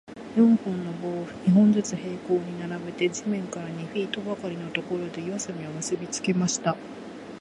[0.35, 6.75] 四本の棒を、二本ずつ平行に並べて、地面から二フィートばかりのところで、四隅を結びつけました。